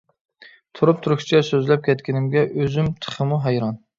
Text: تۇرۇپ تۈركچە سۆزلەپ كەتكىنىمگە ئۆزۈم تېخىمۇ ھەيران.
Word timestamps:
تۇرۇپ 0.77 1.03
تۈركچە 1.07 1.41
سۆزلەپ 1.49 1.85
كەتكىنىمگە 1.89 2.45
ئۆزۈم 2.55 2.91
تېخىمۇ 3.07 3.41
ھەيران. 3.47 3.81